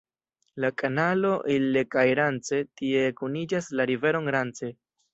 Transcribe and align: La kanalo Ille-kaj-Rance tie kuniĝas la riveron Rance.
La 0.63 0.71
kanalo 0.81 1.33
Ille-kaj-Rance 1.57 2.65
tie 2.81 3.07
kuniĝas 3.23 3.73
la 3.79 3.91
riveron 3.95 4.37
Rance. 4.39 4.77